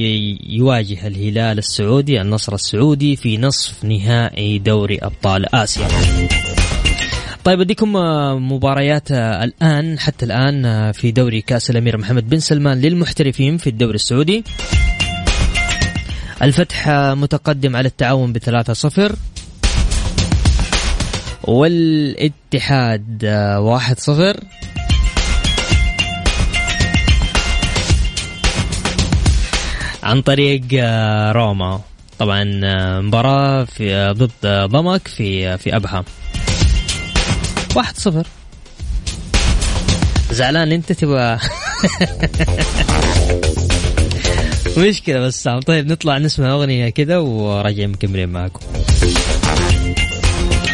[0.48, 5.88] يواجه الهلال السعودي النصر السعودي في نصف نهائي دوري أبطال آسيا.
[7.44, 12.38] طيب أديكم آه، مباريات آه، الآن حتى الآن آه، في دوري كأس الأمير محمد بن
[12.38, 14.44] سلمان للمحترفين في الدوري السعودي.
[16.42, 19.16] الفتح متقدم على التعاون بثلاثة صفر
[21.46, 24.36] والاتحاد آه، واحد صفر.
[30.02, 31.80] عن طريق آه، روما.
[32.18, 36.04] طبعا آه، مباراة في ضد ضمك في في أبها.
[37.76, 38.26] واحد صفر.
[40.30, 41.38] زعلان أنت تبغى
[44.88, 48.60] مشكلة بس طيب نطلع نسمع أغنية كذا وراجعين مكملين معكم.